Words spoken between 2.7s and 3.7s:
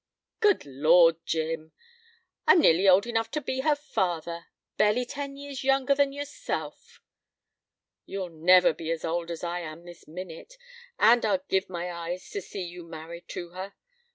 old enough to be